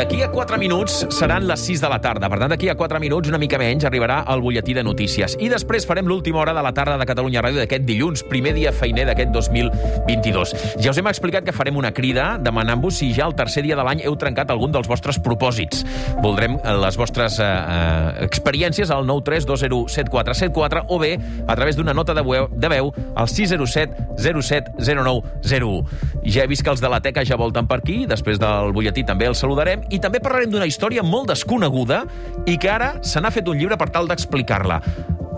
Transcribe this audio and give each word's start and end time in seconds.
D'aquí 0.00 0.22
a 0.24 0.30
4 0.32 0.56
minuts 0.56 1.02
seran 1.12 1.44
les 1.44 1.60
6 1.60 1.82
de 1.82 1.88
la 1.92 1.98
tarda. 2.00 2.30
Per 2.32 2.38
tant, 2.40 2.48
d'aquí 2.48 2.70
a 2.72 2.74
4 2.74 2.96
minuts, 3.02 3.28
una 3.28 3.36
mica 3.36 3.58
menys, 3.60 3.84
arribarà 3.84 4.22
el 4.32 4.40
butlletí 4.40 4.72
de 4.72 4.80
notícies. 4.80 5.34
I 5.44 5.50
després 5.52 5.84
farem 5.84 6.06
l'última 6.08 6.38
hora 6.40 6.54
de 6.56 6.62
la 6.64 6.70
tarda 6.72 6.96
de 6.96 7.04
Catalunya 7.04 7.42
Ràdio 7.44 7.60
d'aquest 7.60 7.84
dilluns, 7.84 8.22
primer 8.24 8.54
dia 8.56 8.72
feiner 8.72 9.04
d'aquest 9.10 9.28
2022. 9.34 10.54
Ja 10.80 10.94
us 10.94 11.00
hem 11.02 11.10
explicat 11.10 11.44
que 11.44 11.52
farem 11.52 11.76
una 11.76 11.90
crida 11.92 12.38
demanant-vos 12.40 12.96
si 12.96 13.10
ja 13.12 13.26
el 13.28 13.36
tercer 13.36 13.60
dia 13.66 13.76
de 13.76 13.84
l'any 13.84 14.00
heu 14.06 14.16
trencat 14.16 14.48
algun 14.48 14.72
dels 14.72 14.88
vostres 14.88 15.20
propòsits. 15.20 15.84
Voldrem 16.24 16.56
eh, 16.56 16.72
les 16.80 16.96
vostres 16.96 17.36
eh, 17.36 17.44
eh, 17.44 18.24
experiències 18.24 18.88
al 18.88 19.04
932017474 19.04 20.86
o 20.88 20.98
bé 21.04 21.18
a 21.44 21.58
través 21.60 21.76
d'una 21.76 21.92
nota 21.92 22.16
de 22.16 22.24
veu, 22.24 22.48
de 22.48 22.72
veu 22.72 22.88
al 23.12 23.28
607 23.28 24.16
07 24.16 24.80
0901. 24.80 25.84
Ja 26.24 26.48
he 26.48 26.48
vist 26.48 26.64
que 26.64 26.72
els 26.72 26.80
de 26.80 26.88
la 26.88 27.04
Teca 27.04 27.20
ja 27.28 27.36
volten 27.36 27.68
per 27.68 27.82
aquí, 27.84 28.06
després 28.08 28.40
del 28.40 28.72
butlletí 28.72 29.04
també 29.04 29.28
els 29.28 29.44
saludarem, 29.44 29.89
i 29.90 29.98
també 30.02 30.20
parlarem 30.22 30.50
d'una 30.52 30.68
història 30.70 31.04
molt 31.06 31.30
desconeguda 31.32 32.04
i 32.46 32.56
que 32.60 32.70
ara 32.70 32.92
se 33.06 33.20
n'ha 33.20 33.32
fet 33.34 33.48
un 33.50 33.58
llibre 33.58 33.78
per 33.80 33.90
tal 33.94 34.08
d'explicar-la. 34.10 34.80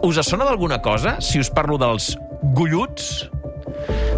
Us 0.02 0.19
sona 0.27 0.45
d'alguna 0.48 0.80
cosa 0.83 1.19
si 1.20 1.41
us 1.41 1.51
parlo 1.51 1.78
dels 1.78 2.12
golluts? 2.56 3.30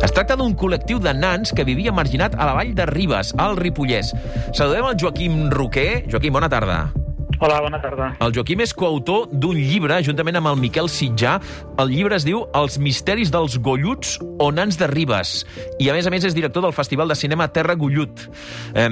Es 0.04 0.12
tracta 0.12 0.36
d'un 0.36 0.52
col·lectiu 0.58 0.98
de 1.00 1.14
nans 1.16 1.52
que 1.54 1.64
vivia 1.64 1.92
marginat 1.94 2.34
a 2.36 2.48
la 2.48 2.56
vall 2.58 2.74
de 2.76 2.86
Ribes, 2.90 3.32
al 3.40 3.56
Ripollès. 3.56 4.12
Saludem 4.52 4.90
el 4.90 4.98
Joaquim 5.00 5.48
Roquer. 5.52 6.04
Joaquim, 6.10 6.34
bona 6.34 6.50
tarda. 6.52 6.82
Hola, 7.40 7.60
bona 7.60 7.80
tarda. 7.82 8.10
El 8.24 8.32
Joaquim 8.32 8.62
és 8.64 8.72
coautor 8.76 9.26
d'un 9.32 9.56
llibre, 9.58 9.98
juntament 10.06 10.38
amb 10.38 10.52
el 10.52 10.60
Miquel 10.62 10.88
Sitjà. 10.92 11.34
El 11.82 11.90
llibre 11.92 12.16
es 12.16 12.26
diu 12.26 12.44
Els 12.56 12.78
misteris 12.80 13.32
dels 13.34 13.58
golluts 13.64 14.18
o 14.40 14.50
nans 14.54 14.78
de 14.80 14.88
Ribes. 14.90 15.42
I, 15.78 15.90
a 15.90 15.96
més 15.96 16.06
a 16.06 16.12
més, 16.14 16.24
és 16.24 16.36
director 16.36 16.64
del 16.64 16.76
Festival 16.76 17.10
de 17.10 17.18
Cinema 17.18 17.50
Terra 17.52 17.76
Gollut. 17.76 18.28
Eh, 18.74 18.88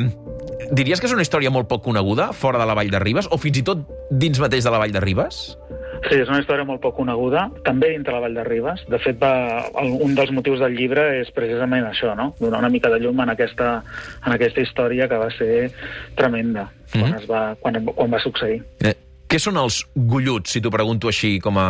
diries 0.71 1.01
que 1.01 1.09
és 1.09 1.15
una 1.15 1.25
història 1.25 1.51
molt 1.51 1.69
poc 1.71 1.83
coneguda, 1.85 2.33
fora 2.33 2.61
de 2.61 2.67
la 2.69 2.77
Vall 2.79 2.91
de 2.93 3.01
Ribes, 3.03 3.29
o 3.31 3.39
fins 3.41 3.59
i 3.59 3.65
tot 3.67 3.87
dins 4.11 4.39
mateix 4.43 4.65
de 4.65 4.73
la 4.73 4.79
Vall 4.83 4.95
de 4.95 5.03
Ribes? 5.03 5.43
Sí, 6.09 6.17
és 6.19 6.29
una 6.29 6.41
història 6.43 6.67
molt 6.67 6.81
poc 6.83 6.97
coneguda, 6.97 7.45
també 7.67 7.93
dintre 7.93 8.15
la 8.15 8.23
Vall 8.25 8.35
de 8.35 8.45
Ribes. 8.47 8.83
De 8.91 8.99
fet, 9.03 9.21
va, 9.23 9.69
un 9.79 10.17
dels 10.19 10.33
motius 10.35 10.63
del 10.63 10.75
llibre 10.75 11.05
és 11.21 11.31
precisament 11.35 11.87
això, 11.87 12.17
no? 12.19 12.33
donar 12.41 12.63
una 12.65 12.73
mica 12.73 12.91
de 12.91 12.99
llum 13.03 13.23
en 13.23 13.31
aquesta, 13.35 13.77
en 14.25 14.35
aquesta 14.35 14.65
història 14.65 15.07
que 15.09 15.21
va 15.21 15.31
ser 15.37 15.71
tremenda 16.19 16.67
mm 16.67 17.01
-hmm. 17.01 17.01
quan, 17.01 17.15
es 17.21 17.29
va, 17.31 17.43
quan, 17.61 17.85
quan 17.95 18.13
va 18.13 18.19
succeir. 18.19 18.63
Eh, 18.81 18.97
què 19.33 19.41
són 19.41 19.57
els 19.57 19.81
golluts, 19.97 20.53
si 20.53 20.61
t'ho 20.61 20.71
pregunto 20.73 21.09
així 21.09 21.39
com 21.41 21.57
a, 21.57 21.69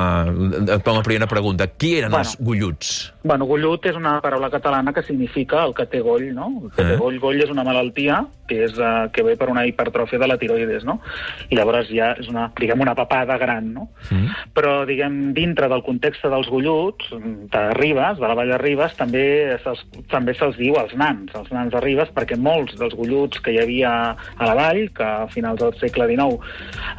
com 0.82 0.98
a 0.98 1.02
primera 1.06 1.28
pregunta? 1.30 1.68
Qui 1.70 1.94
eren 2.00 2.10
bueno, 2.10 2.26
els 2.26 2.34
golluts? 2.42 2.92
Bueno, 3.22 3.46
gollut 3.46 3.86
és 3.86 3.98
una 3.98 4.16
paraula 4.24 4.50
catalana 4.50 4.92
que 4.92 5.04
significa 5.06 5.62
el 5.68 5.74
que 5.78 5.86
té 5.86 6.00
goll, 6.02 6.32
no? 6.34 6.48
El 6.64 6.72
que 6.74 6.82
eh? 6.82 6.88
té 6.90 6.96
goll, 6.98 7.20
goll 7.22 7.42
és 7.44 7.52
una 7.54 7.62
malaltia 7.66 8.24
que, 8.50 8.64
és, 8.66 8.74
uh, 8.80 9.06
que 9.14 9.22
ve 9.24 9.36
per 9.38 9.48
una 9.52 9.62
hipertròfia 9.68 10.18
de 10.18 10.28
la 10.28 10.36
tiroides, 10.40 10.82
no? 10.88 10.98
I 11.50 11.58
llavors 11.58 11.90
ja 11.92 12.12
és 12.18 12.28
una, 12.32 12.48
diguem, 12.58 12.82
una 12.82 12.96
papada 12.98 13.38
gran, 13.40 13.70
no? 13.76 13.86
Mm. 14.10 14.42
Però, 14.56 14.74
diguem, 14.88 15.20
dintre 15.36 15.70
del 15.70 15.84
context 15.86 16.26
dels 16.26 16.50
golluts, 16.50 17.12
de 17.52 17.62
Ribes, 17.78 18.18
de 18.18 18.26
la 18.26 18.36
Vall 18.38 18.52
de 18.52 18.58
Ribes, 18.60 18.96
també 18.98 19.24
se'ls 19.62 19.84
també 20.10 20.34
se'ls 20.36 20.58
diu 20.58 20.76
els 20.80 20.92
nans, 20.98 21.30
els 21.38 21.54
nans 21.54 21.72
de 21.72 21.80
Ribes, 21.84 22.10
perquè 22.14 22.36
molts 22.36 22.74
dels 22.80 22.96
golluts 22.98 23.40
que 23.44 23.54
hi 23.54 23.62
havia 23.62 23.92
a 24.12 24.50
la 24.50 24.58
vall, 24.58 24.84
que 24.96 25.06
a 25.06 25.30
finals 25.32 25.62
del 25.62 25.78
segle 25.80 26.10
XIX, 26.10 26.52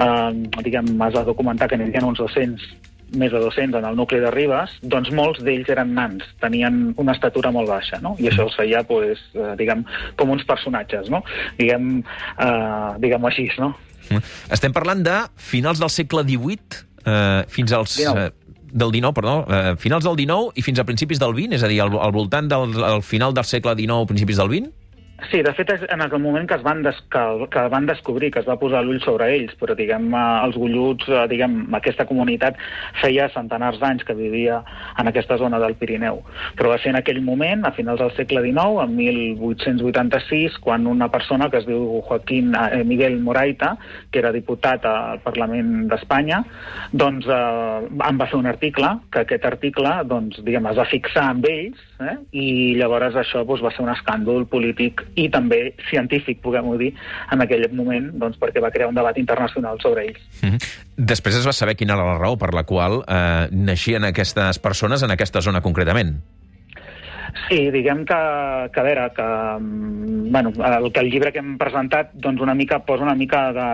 eh, 0.08 0.52
diguem, 0.61 0.93
es 1.07 1.15
va 1.15 1.23
documentar 1.25 1.69
que 1.69 1.77
n'hi 1.79 1.89
havia 1.89 2.05
uns 2.05 2.21
200 2.21 2.91
més 3.13 3.31
de 3.31 3.39
200 3.39 3.77
en 3.77 3.85
el 3.85 3.95
nucli 3.95 4.19
de 4.23 4.31
Ribes, 4.33 4.71
doncs 4.81 5.11
molts 5.13 5.41
d'ells 5.45 5.69
eren 5.69 5.93
nans, 5.93 6.25
tenien 6.41 6.95
una 6.97 7.13
estatura 7.13 7.51
molt 7.53 7.69
baixa, 7.69 7.99
no? 8.01 8.15
I 8.17 8.29
això 8.31 8.47
els 8.47 8.55
feia, 8.57 8.83
pues, 8.89 9.21
eh, 9.37 9.53
diguem, 9.59 9.83
com 10.17 10.33
uns 10.33 10.45
personatges, 10.49 11.11
no? 11.13 11.23
Diguem, 11.59 11.99
eh, 12.39 12.93
diguem 13.03 13.25
així, 13.29 13.49
no? 13.61 13.73
Estem 14.51 14.73
parlant 14.73 15.03
de 15.05 15.17
finals 15.38 15.79
del 15.79 15.91
segle 15.94 16.25
XVIII 16.25 16.81
eh, 17.05 17.44
fins 17.47 17.73
als... 17.73 17.97
19. 18.01 18.29
Eh, 18.29 18.31
del 18.73 18.89
19, 18.89 19.13
perdó, 19.13 19.33
eh, 19.53 19.75
finals 19.78 20.01
del 20.03 20.16
19 20.17 20.55
i 20.57 20.63
fins 20.66 20.79
a 20.81 20.83
principis 20.83 21.19
del 21.22 21.35
20, 21.38 21.53
és 21.59 21.61
a 21.61 21.67
dir, 21.69 21.78
al, 21.83 21.94
al 21.94 22.09
voltant 22.11 22.47
del 22.49 22.72
al 22.81 23.03
final 23.05 23.35
del 23.38 23.45
segle 23.45 23.75
XIX, 23.78 24.07
principis 24.09 24.39
del 24.41 24.49
20? 24.49 24.72
Sí, 25.31 25.41
de 25.41 25.53
fet, 25.53 25.69
en 25.89 26.01
el 26.01 26.11
moment 26.19 26.47
que 26.50 26.56
es 26.56 26.63
van, 26.63 26.81
des, 26.84 26.97
que, 27.11 27.22
que 27.51 27.61
van 27.72 27.85
descobrir, 27.85 28.31
que 28.34 28.41
es 28.41 28.47
va 28.47 28.57
posar 28.59 28.81
l'ull 28.84 29.00
sobre 29.03 29.29
ells, 29.35 29.53
però, 29.59 29.75
diguem, 29.78 30.09
els 30.17 30.57
golluts, 30.59 31.07
eh, 31.07 31.23
diguem, 31.31 31.56
aquesta 31.78 32.06
comunitat 32.09 32.57
feia 33.01 33.29
centenars 33.34 33.79
d'anys 33.81 34.03
que 34.07 34.16
vivia 34.17 34.59
en 35.00 35.09
aquesta 35.09 35.38
zona 35.41 35.59
del 35.63 35.75
Pirineu. 35.79 36.22
Però 36.57 36.73
va 36.73 36.79
ser 36.81 36.91
en 36.94 37.00
aquell 37.00 37.22
moment, 37.23 37.63
a 37.66 37.73
finals 37.78 38.01
del 38.01 38.11
segle 38.17 38.44
XIX, 38.44 38.84
en 38.84 38.95
1886, 38.97 40.57
quan 40.63 40.88
una 40.89 41.09
persona 41.13 41.50
que 41.50 41.61
es 41.61 41.69
diu 41.69 42.01
Joaquín 42.07 42.53
eh, 42.57 42.84
Miguel 42.84 43.19
Moraita, 43.23 43.75
que 44.11 44.19
era 44.19 44.34
diputat 44.35 44.85
al 44.90 45.23
Parlament 45.23 45.88
d'Espanya, 45.91 46.44
doncs 46.91 47.29
eh, 47.29 47.88
en 48.09 48.19
va 48.19 48.29
fer 48.29 48.41
un 48.41 48.51
article, 48.51 48.91
que 49.13 49.23
aquest 49.23 49.47
article, 49.47 49.95
doncs, 50.09 50.41
diguem, 50.44 50.67
es 50.73 50.81
va 50.81 50.90
fixar 50.90 51.29
amb 51.31 51.47
ells, 51.50 51.79
eh, 52.03 52.17
i 52.34 52.47
llavors 52.79 53.16
això 53.23 53.45
doncs, 53.45 53.63
va 53.63 53.72
ser 53.73 53.85
un 53.85 53.94
escàndol 53.94 54.47
polític 54.51 55.05
i 55.16 55.29
també 55.29 55.74
científic, 55.90 56.41
puguem-ho 56.44 56.78
dir, 56.78 56.91
en 57.31 57.41
aquell 57.46 57.66
moment, 57.74 58.12
doncs, 58.19 58.38
perquè 58.41 58.62
va 58.63 58.72
crear 58.74 58.90
un 58.90 58.96
debat 58.96 59.18
internacional 59.18 59.79
sobre 59.81 60.07
ells. 60.07 60.22
Mm 60.41 60.50
-hmm. 60.50 60.72
Després 60.97 61.35
es 61.35 61.47
va 61.47 61.53
saber 61.53 61.75
quina 61.75 61.94
era 61.94 62.03
la 62.03 62.18
raó 62.18 62.38
per 62.38 62.53
la 62.53 62.63
qual 62.63 63.03
eh, 63.07 63.47
naixien 63.52 64.03
aquestes 64.03 64.59
persones 64.59 65.03
en 65.03 65.12
aquesta 65.12 65.41
zona 65.41 65.62
concretament. 65.62 66.22
Sí, 67.50 67.72
diguem 67.72 68.06
que, 68.06 68.18
que 68.72 68.79
a 68.79 68.84
veure, 68.84 69.12
que, 69.16 69.28
bueno, 69.59 70.52
el, 70.56 70.91
que 70.94 71.00
el 71.02 71.09
llibre 71.12 71.31
que 71.34 71.41
hem 71.41 71.57
presentat 71.57 72.13
doncs 72.13 72.41
una 72.41 72.53
mica 72.53 72.79
posa 72.85 73.03
una 73.03 73.16
mica 73.19 73.52
de, 73.52 73.68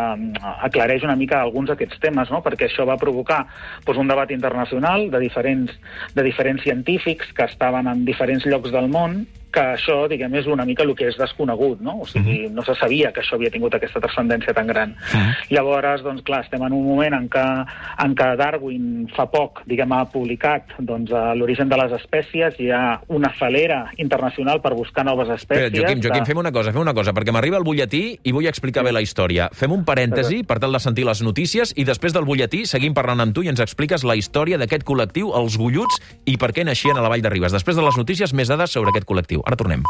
aclareix 0.66 1.04
una 1.04 1.18
mica 1.20 1.42
alguns 1.42 1.70
d'aquests 1.70 2.00
temes, 2.00 2.32
no? 2.32 2.42
perquè 2.42 2.70
això 2.70 2.88
va 2.88 2.98
provocar 2.98 3.44
doncs, 3.86 4.00
un 4.00 4.08
debat 4.08 4.32
internacional 4.32 5.10
de 5.12 5.20
diferents, 5.20 5.76
de 6.16 6.24
diferents 6.24 6.64
científics 6.64 7.34
que 7.36 7.46
estaven 7.52 7.88
en 7.92 8.06
diferents 8.08 8.48
llocs 8.48 8.72
del 8.72 8.90
món 8.90 9.26
que 9.52 9.64
això, 9.76 10.04
diguem, 10.10 10.36
és 10.40 10.48
una 10.48 10.66
mica 10.66 10.84
el 10.84 10.94
que 10.96 11.08
és 11.10 11.18
desconegut, 11.18 11.82
no? 11.82 12.00
O 12.04 12.06
sigui, 12.08 12.46
uh 12.46 12.50
-huh. 12.50 12.54
no 12.54 12.64
se 12.64 12.76
sabia 12.76 13.12
que 13.12 13.22
això 13.22 13.36
havia 13.36 13.50
tingut 13.50 13.74
aquesta 13.74 14.00
transcendència 14.00 14.54
tan 14.54 14.68
gran. 14.68 14.92
Uh 14.92 15.20
-huh. 15.20 15.36
Llavors, 15.50 16.04
doncs, 16.04 16.22
clar, 16.24 16.44
estem 16.44 16.62
en 16.64 16.74
un 16.74 16.86
moment 16.86 17.14
en 17.14 17.30
què, 17.30 17.66
en 18.06 18.16
què 18.16 18.38
Darwin 18.38 19.08
fa 19.16 19.26
poc, 19.26 19.62
diguem, 19.66 19.92
ha 19.92 20.06
publicat 20.06 20.64
doncs, 20.80 21.10
l'origen 21.36 21.70
de 21.70 21.78
les 21.78 21.92
espècies, 21.92 22.60
hi 22.60 22.72
ha 22.72 23.02
una 23.08 23.30
falera 23.30 23.92
internacional 23.98 24.62
per 24.62 24.74
buscar 24.74 25.04
noves 25.06 25.30
espècies. 25.30 25.66
Espera, 25.66 25.81
Joaquim, 25.81 26.02
Joaquim, 26.02 26.24
de... 26.24 26.26
fem 26.26 26.38
una 26.38 26.52
cosa, 26.52 26.72
fem 26.72 26.81
una 26.81 26.94
cosa, 26.94 27.14
perquè 27.14 27.31
m'arriba 27.31 27.58
el 27.58 27.64
butlletí 27.64 28.20
i 28.24 28.31
vull 28.31 28.48
explicar 28.48 28.81
sí. 28.81 28.86
bé 28.86 28.92
la 28.92 29.02
història. 29.02 29.50
Fem 29.54 29.72
un 29.72 29.84
parèntesi 29.86 30.44
per 30.46 30.60
tal 30.60 30.72
de 30.72 30.80
sentir 30.80 31.06
les 31.06 31.22
notícies 31.22 31.74
i 31.76 31.84
després 31.84 32.14
del 32.14 32.26
butlletí 32.26 32.66
seguim 32.66 32.94
parlant 32.94 33.20
amb 33.22 33.34
tu 33.34 33.44
i 33.44 33.50
ens 33.52 33.60
expliques 33.60 34.04
la 34.04 34.16
història 34.16 34.58
d'aquest 34.58 34.84
col·lectiu, 34.84 35.34
els 35.36 35.58
golluts, 35.58 36.00
i 36.26 36.38
per 36.38 36.52
què 36.56 36.66
naixien 36.66 36.98
a 36.98 37.02
la 37.02 37.10
Vall 37.10 37.22
de 37.22 37.30
Ribes. 37.30 37.52
Després 37.56 37.76
de 37.76 37.86
les 37.86 37.98
notícies, 37.98 38.34
més 38.34 38.48
dades 38.48 38.72
sobre 38.72 38.94
aquest 38.94 39.08
col·lectiu. 39.10 39.39
Ara 39.46 39.60
tornem. 39.60 39.84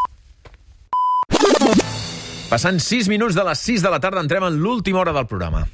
Passant 2.49 2.79
6 2.81 3.11
minuts 3.11 3.35
de 3.37 3.43
les 3.45 3.59
6 3.61 3.83
de 3.85 3.89
la 3.93 3.99
tarda, 4.01 4.23
entrem 4.25 4.43
en 4.47 4.57
l'última 4.57 5.03
hora 5.03 5.13
del 5.13 5.27
programa. 5.29 5.67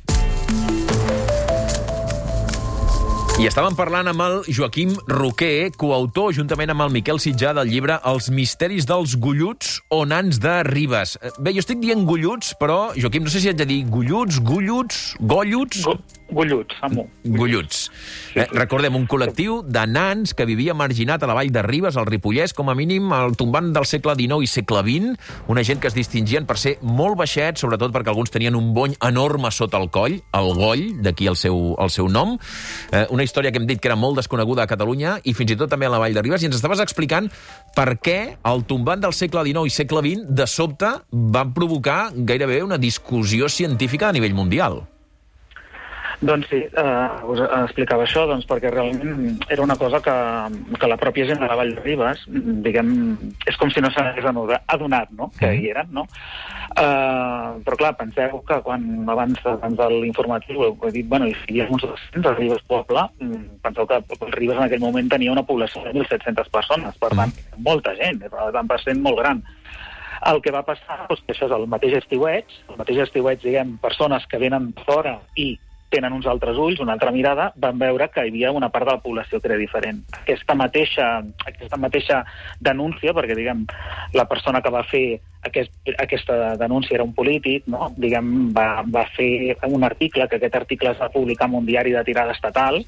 I 3.36 3.50
estàvem 3.50 3.74
parlant 3.76 4.08
amb 4.08 4.22
el 4.24 4.36
Joaquim 4.48 4.94
Roquer, 5.12 5.68
coautor, 5.76 6.32
juntament 6.36 6.72
amb 6.72 6.86
el 6.86 6.94
Miquel 6.94 7.20
Sitjà, 7.20 7.52
del 7.58 7.68
llibre 7.68 7.98
Els 8.08 8.30
misteris 8.32 8.88
dels 8.88 9.18
golluts 9.20 9.74
o 9.92 10.06
nans 10.08 10.40
de 10.40 10.54
Ribes. 10.68 11.18
Bé, 11.44 11.52
jo 11.52 11.64
estic 11.64 11.82
dient 11.84 12.06
golluts, 12.08 12.54
però, 12.60 12.94
Joaquim, 12.96 13.28
no 13.28 13.34
sé 13.34 13.44
si 13.44 13.52
haig 13.52 13.60
de 13.60 13.68
dir 13.68 13.82
golluts, 13.92 14.40
golluts, 14.40 15.02
golluts... 15.20 15.84
Go 15.84 15.98
golluts, 16.30 16.76
amo. 16.82 17.08
Golluts. 17.24 17.92
Eh, 18.36 18.46
recordem, 18.52 18.96
un 18.98 19.06
col·lectiu 19.08 19.62
de 19.64 19.86
nans 19.88 20.34
que 20.36 20.46
vivia 20.48 20.74
marginat 20.74 21.24
a 21.24 21.30
la 21.30 21.36
vall 21.38 21.52
de 21.54 21.62
Ribes, 21.64 21.98
al 21.98 22.08
Ripollès, 22.10 22.54
com 22.54 22.70
a 22.70 22.76
mínim 22.76 23.14
al 23.14 23.36
tombant 23.38 23.72
del 23.76 23.86
segle 23.86 24.16
XIX 24.18 24.42
i 24.44 24.50
segle 24.50 24.82
XX, 24.86 25.14
una 25.52 25.64
gent 25.64 25.82
que 25.82 25.90
es 25.92 25.98
distingien 25.98 26.48
per 26.50 26.58
ser 26.62 26.76
molt 26.82 27.20
baixets, 27.20 27.62
sobretot 27.62 27.94
perquè 27.96 28.12
alguns 28.12 28.34
tenien 28.34 28.58
un 28.58 28.74
bony 28.74 28.96
enorme 29.06 29.52
sota 29.52 29.80
el 29.82 29.92
coll, 29.94 30.18
el 30.34 30.50
goll, 30.58 30.86
d'aquí 31.06 31.30
el, 31.32 31.38
seu, 31.40 31.76
el 31.82 31.94
seu 31.94 32.10
nom, 32.10 32.36
eh, 32.92 33.06
una 33.14 33.28
història 33.28 33.54
que 33.54 33.62
hem 33.62 33.70
dit 33.70 33.82
que 33.82 33.92
era 33.92 34.00
molt 34.00 34.20
desconeguda 34.20 34.66
a 34.66 34.72
Catalunya 34.72 35.20
i 35.24 35.36
fins 35.38 35.54
i 35.54 35.60
tot 35.60 35.72
també 35.72 35.88
a 35.88 35.94
la 35.94 36.02
Vall 36.02 36.18
de 36.18 36.26
Ribes, 36.26 36.44
i 36.44 36.50
ens 36.50 36.58
estaves 36.58 36.82
explicant 36.84 37.30
per 37.76 37.96
què 38.02 38.20
el 38.44 38.66
tombant 38.66 39.04
del 39.04 39.14
segle 39.14 39.46
XIX 39.46 39.70
i 39.70 39.78
segle 39.78 40.04
XX 40.06 40.36
de 40.42 40.50
sobte 40.50 40.92
va 41.12 41.46
provocar 41.54 42.10
gairebé 42.16 42.64
una 42.66 42.82
discussió 42.82 43.50
científica 43.50 44.10
a 44.10 44.16
nivell 44.16 44.36
mundial. 44.36 44.84
Doncs 46.26 46.48
sí, 46.50 46.58
eh, 46.66 47.08
us 47.30 47.42
explicava 47.44 48.06
això 48.06 48.24
doncs, 48.26 48.48
perquè 48.50 48.72
realment 48.74 49.36
era 49.52 49.62
una 49.62 49.76
cosa 49.78 50.00
que, 50.02 50.14
que 50.80 50.88
la 50.90 50.98
pròpia 50.98 51.28
gent 51.30 51.42
de 51.42 51.50
la 51.50 51.58
Vall 51.60 51.74
de 51.76 51.84
Ribes, 51.84 52.24
diguem, 52.66 52.90
és 53.46 53.58
com 53.62 53.70
si 53.70 53.84
no 53.84 53.92
s'hagués 53.94 54.26
adonat 54.26 55.12
no? 55.14 55.30
que 55.38 55.52
hi 55.54 55.70
eren, 55.74 55.92
no? 55.94 56.06
Eh, 56.76 57.50
però 57.68 57.78
clar, 57.78 57.92
penseu 58.00 58.40
que 58.48 58.58
quan 58.66 58.88
abans, 59.12 59.44
abans 59.52 59.78
de 59.78 59.90
l'informatiu 59.94 60.66
he 60.72 60.92
dit, 60.96 61.06
bueno, 61.12 61.28
hi 61.30 61.62
ha 61.62 61.68
uns 61.70 61.86
200 61.86 62.32
a 62.32 62.34
Ribes 62.40 62.66
Poble, 62.72 63.06
penseu 63.68 63.86
que 63.92 64.02
Ribes 64.34 64.58
en 64.58 64.66
aquell 64.66 64.82
moment 64.82 65.12
tenia 65.12 65.36
una 65.36 65.46
població 65.46 65.84
de 65.86 65.94
1.700 65.94 66.50
persones, 66.50 66.98
per 67.04 67.12
tant, 67.14 67.36
molta 67.70 67.94
gent, 68.00 68.24
per 68.26 68.50
tant, 68.56 68.72
va 68.72 68.80
ser 68.82 68.98
molt 68.98 69.22
gran. 69.22 69.44
El 70.26 70.42
que 70.42 70.50
va 70.56 70.64
passar, 70.66 71.04
doncs, 71.06 71.22
que 71.22 71.36
això 71.36 71.46
és 71.46 71.54
el 71.54 71.70
mateix 71.70 72.00
estiueig, 72.00 72.58
el 72.72 72.82
mateix 72.82 73.04
estiueig, 73.06 73.44
diguem, 73.44 73.78
persones 73.84 74.26
que 74.32 74.42
venen 74.42 74.72
fora 74.88 75.20
i 75.38 75.52
tenen 75.90 76.14
uns 76.14 76.26
altres 76.28 76.58
ulls, 76.58 76.82
una 76.84 76.96
altra 76.96 77.12
mirada, 77.12 77.52
van 77.62 77.78
veure 77.80 78.10
que 78.12 78.26
hi 78.26 78.32
havia 78.32 78.52
una 78.56 78.70
part 78.74 78.88
de 78.88 78.96
la 78.98 79.04
població 79.04 79.40
que 79.40 79.50
era 79.52 79.60
diferent. 79.60 80.02
Aquesta 80.18 80.56
mateixa, 80.58 81.08
aquesta 81.46 81.80
mateixa 81.80 82.24
denúncia, 82.60 83.14
perquè 83.16 83.38
diguem, 83.38 83.64
la 84.18 84.28
persona 84.28 84.62
que 84.66 84.74
va 84.74 84.84
fer 84.90 85.06
aquest, 85.46 85.72
aquesta 86.02 86.56
denúncia 86.60 86.98
era 86.98 87.06
un 87.06 87.14
polític, 87.14 87.70
no? 87.72 87.92
diguem, 87.98 88.52
va, 88.56 88.84
va 88.84 89.06
fer 89.16 89.56
un 89.70 89.88
article, 89.88 90.28
que 90.28 90.42
aquest 90.42 90.60
article 90.62 90.92
es 90.96 91.02
va 91.02 91.12
publicar 91.14 91.50
en 91.52 91.60
un 91.62 91.70
diari 91.70 91.96
de 91.96 92.04
tirada 92.08 92.36
estatal, 92.36 92.82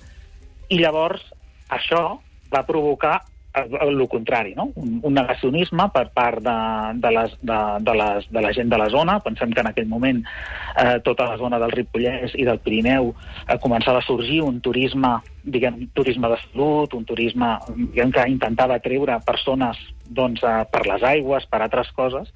i 0.68 0.82
llavors 0.82 1.24
això 1.70 2.20
va 2.52 2.66
provocar 2.68 3.22
el 3.66 4.08
contrari, 4.10 4.54
no? 4.56 4.70
un, 4.76 5.00
un 5.04 5.14
negacionisme 5.14 5.88
per 5.94 6.08
part 6.16 6.44
de, 6.44 6.58
de, 7.02 7.12
les, 7.16 7.34
de, 7.42 7.60
de, 7.88 7.96
les, 8.02 8.30
de 8.32 8.44
la 8.44 8.54
gent 8.54 8.70
de 8.70 8.80
la 8.80 8.90
zona. 8.94 9.20
Pensem 9.24 9.54
que 9.54 9.64
en 9.64 9.72
aquell 9.72 9.90
moment 9.90 10.22
eh, 10.24 10.98
tota 11.06 11.30
la 11.32 11.38
zona 11.42 11.60
del 11.62 11.74
Ripollès 11.74 12.36
i 12.38 12.46
del 12.48 12.62
Pirineu 12.64 13.12
eh, 13.14 13.58
començava 13.64 14.02
a 14.02 14.08
sorgir 14.08 14.42
un 14.46 14.62
turisme, 14.62 15.18
diguem, 15.44 15.86
turisme 15.98 16.32
de 16.34 16.40
salut, 16.46 16.96
un 16.98 17.06
turisme 17.08 17.54
diguem, 17.76 18.14
que 18.16 18.28
intentava 18.32 18.80
treure 18.84 19.20
persones 19.26 19.80
doncs, 20.08 20.44
eh, 20.44 20.64
per 20.72 20.86
les 20.88 21.04
aigües, 21.04 21.46
per 21.52 21.62
altres 21.64 21.92
coses, 21.96 22.32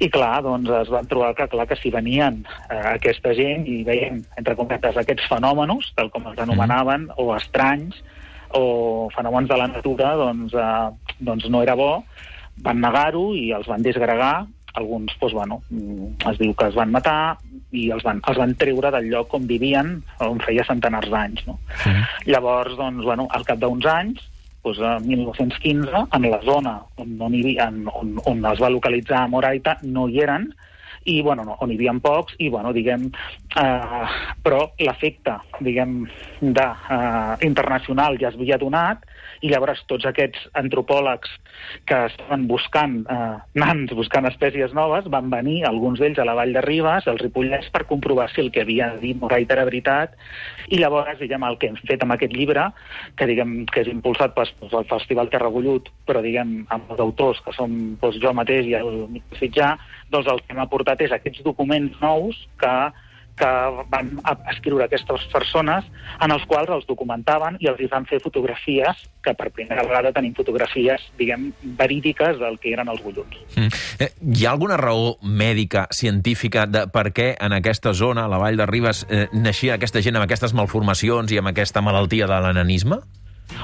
i 0.00 0.08
clar, 0.12 0.42
doncs 0.46 0.70
es 0.80 0.92
van 0.92 1.08
trobar 1.10 1.34
que, 1.36 1.48
clar, 1.52 1.68
que 1.68 1.78
si 1.80 1.92
venien 1.92 2.42
eh, 2.70 2.80
aquesta 2.94 3.34
gent 3.36 3.66
i 3.68 3.82
veien, 3.86 4.22
entre 4.38 4.56
cometes, 4.56 4.96
aquests 5.00 5.28
fenòmenos, 5.30 5.92
tal 5.98 6.10
com 6.14 6.30
els 6.30 6.40
anomenaven, 6.46 7.10
o 7.20 7.32
estranys, 7.36 8.00
o 8.54 9.08
fenòmens 9.14 9.48
de 9.50 9.58
la 9.58 9.68
natura, 9.70 10.14
doncs, 10.18 10.54
eh, 10.54 11.14
doncs 11.20 11.48
no 11.50 11.62
era 11.62 11.76
bo, 11.78 12.04
van 12.62 12.80
negar-ho 12.80 13.32
i 13.34 13.50
els 13.56 13.66
van 13.70 13.82
disgregar, 13.82 14.46
alguns 14.74 15.14
doncs, 15.20 15.34
bueno, 15.34 15.60
mm, 15.70 16.28
es 16.30 16.38
diu 16.38 16.54
que 16.54 16.68
es 16.70 16.74
van 16.74 16.92
matar 16.94 17.36
i 17.74 17.88
els 17.94 18.04
van, 18.06 18.20
els 18.28 18.38
van 18.38 18.54
treure 18.58 18.90
del 18.94 19.08
lloc 19.10 19.34
on 19.34 19.46
vivien, 19.50 19.96
on 20.22 20.40
feia 20.42 20.66
centenars 20.66 21.10
d'anys. 21.10 21.46
No? 21.46 21.58
Sí. 21.82 21.94
Llavors, 22.30 22.76
doncs, 22.78 23.02
bueno, 23.04 23.26
al 23.30 23.46
cap 23.46 23.58
d'uns 23.62 23.86
anys, 23.90 24.22
doncs, 24.64 24.80
a 24.80 24.98
1915, 25.00 26.04
en 26.16 26.30
la 26.30 26.40
zona 26.42 26.78
on, 26.98 27.16
on, 27.20 27.34
hi, 27.34 27.56
on, 27.62 27.82
on, 27.92 28.14
on 28.30 28.46
es 28.52 28.62
va 28.62 28.72
localitzar 28.72 29.26
Moraita, 29.30 29.78
no 29.82 30.08
hi 30.08 30.22
eren, 30.24 30.48
i 31.04 31.20
bueno, 31.22 31.44
no, 31.44 31.58
on 31.60 31.70
hi 31.70 31.76
havia 31.76 31.92
pocs, 32.02 32.36
i 32.40 32.48
bueno, 32.48 32.72
diguem, 32.72 33.10
eh, 33.60 34.06
però 34.44 34.60
l'efecte, 34.80 35.36
diguem, 35.64 36.04
de, 36.40 36.66
eh, 36.90 37.34
internacional 37.46 38.18
ja 38.20 38.30
es 38.30 38.38
havia 38.38 38.58
donat, 38.58 39.04
i 39.44 39.50
llavors 39.52 39.82
tots 39.90 40.06
aquests 40.08 40.48
antropòlegs 40.58 41.30
que 41.88 41.98
estaven 42.08 42.46
buscant 42.50 43.00
eh, 43.10 43.36
nans, 43.60 43.92
buscant 43.96 44.28
espècies 44.28 44.74
noves, 44.76 45.08
van 45.12 45.30
venir, 45.32 45.62
alguns 45.68 46.00
d'ells 46.00 46.20
a 46.20 46.26
la 46.28 46.36
Vall 46.38 46.54
de 46.56 46.62
Ribes, 46.64 47.08
al 47.10 47.20
Ripollès, 47.20 47.70
per 47.74 47.84
comprovar 47.90 48.28
si 48.32 48.42
el 48.44 48.50
que 48.54 48.64
havia 48.64 48.92
dit 49.00 49.18
Morait 49.20 49.50
era 49.50 49.66
veritat, 49.68 50.16
i 50.68 50.80
llavors, 50.80 51.18
diguem, 51.20 51.44
el 51.44 51.58
que 51.60 51.70
hem 51.70 51.78
fet 51.84 52.02
amb 52.04 52.16
aquest 52.16 52.34
llibre, 52.34 52.68
que 53.18 53.28
diguem 53.30 53.64
que 53.70 53.84
és 53.84 53.92
impulsat 53.92 54.34
pel, 54.36 54.50
pel 54.60 54.88
Festival 54.90 55.30
Terragollut, 55.32 55.90
però 56.08 56.22
diguem, 56.24 56.62
amb 56.74 56.94
els 56.94 57.02
autors, 57.04 57.42
que 57.44 57.54
som 57.56 57.74
doncs, 58.00 58.20
jo 58.22 58.34
mateix 58.36 58.68
i 58.70 58.78
el 58.78 59.20
Fitjà, 59.38 59.74
doncs 60.12 60.30
el 60.30 60.40
que 60.44 60.54
hem 60.54 60.62
aportat 60.62 61.02
és 61.04 61.12
aquests 61.14 61.44
documents 61.46 61.96
nous 62.02 62.38
que 62.60 62.74
que 63.38 63.50
van 63.90 64.12
escriure 64.52 64.86
aquestes 64.86 65.26
persones 65.32 65.86
en 66.22 66.34
els 66.34 66.44
quals 66.46 66.70
els 66.70 66.86
documentaven 66.86 67.58
i 67.60 67.68
els 67.70 67.82
van 67.90 68.06
fer 68.06 68.20
fotografies 68.22 69.00
que 69.24 69.34
per 69.34 69.50
primera 69.54 69.82
vegada 69.86 70.12
tenim 70.14 70.34
fotografies, 70.36 71.02
diguem, 71.18 71.48
verídiques 71.78 72.38
del 72.38 72.58
que 72.62 72.74
eren 72.74 72.90
els 72.92 73.02
golluts. 73.02 73.40
Mm. 73.56 73.82
Eh, 74.04 74.10
hi 74.36 74.46
ha 74.46 74.52
alguna 74.52 74.78
raó 74.80 75.16
mèdica, 75.22 75.88
científica, 75.90 76.68
de 76.70 76.86
per 76.92 77.08
què 77.16 77.32
en 77.40 77.56
aquesta 77.56 77.94
zona, 77.96 78.28
a 78.28 78.30
la 78.30 78.38
Vall 78.42 78.60
de 78.60 78.68
Ribes, 78.70 79.04
eh, 79.08 79.26
naixia 79.32 79.78
aquesta 79.78 80.04
gent 80.04 80.20
amb 80.20 80.28
aquestes 80.28 80.54
malformacions 80.54 81.32
i 81.32 81.40
amb 81.40 81.50
aquesta 81.50 81.82
malaltia 81.82 82.30
de 82.30 82.40
l'ananisme? 82.46 83.02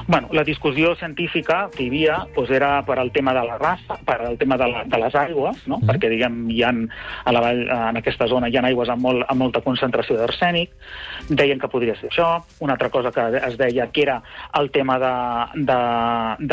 Bueno, 0.07 0.29
la 0.31 0.43
discussió 0.43 0.95
científica 0.95 1.69
que 1.75 1.83
hi 1.83 1.89
havia 1.89 2.17
doncs, 2.35 2.49
era 2.53 2.69
per 2.85 2.97
al 2.99 3.11
tema 3.11 3.33
de 3.33 3.43
la 3.45 3.57
raça, 3.57 3.97
per 4.05 4.17
al 4.21 4.37
tema 4.37 4.57
de, 4.57 4.67
la, 4.67 4.83
de 4.85 4.99
les 4.99 5.15
aigües, 5.15 5.61
no? 5.67 5.79
Mm. 5.79 5.89
perquè 5.89 6.09
diguem, 6.11 6.37
hi 6.51 6.61
ha, 6.65 6.71
a 7.25 7.33
la 7.33 7.41
vall, 7.43 7.61
en 7.75 7.99
aquesta 7.99 8.27
zona 8.27 8.49
hi 8.49 8.57
ha 8.57 8.63
aigües 8.69 8.89
amb, 8.89 9.03
molt, 9.05 9.25
amb 9.29 9.43
molta 9.45 9.61
concentració 9.65 10.17
d'arsènic, 10.19 10.73
deien 11.29 11.61
que 11.61 11.69
podria 11.71 11.95
ser 11.99 12.09
això, 12.09 12.29
una 12.59 12.75
altra 12.77 12.89
cosa 12.93 13.11
que 13.13 13.25
es 13.41 13.57
deia 13.59 13.87
que 13.91 14.03
era 14.05 14.17
el 14.59 14.71
tema 14.71 14.97
de, 15.01 15.13
de, 15.69 15.79